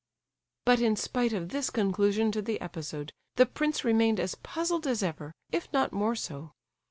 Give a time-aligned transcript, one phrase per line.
[0.65, 5.03] But in spite of this conclusion to the episode, the prince remained as puzzled as
[5.03, 6.53] ever, if not more so.